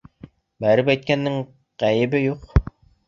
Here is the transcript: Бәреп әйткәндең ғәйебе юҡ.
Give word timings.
Бәреп 0.65 0.89
әйткәндең 0.95 1.37
ғәйебе 1.85 2.23
юҡ. 2.27 2.51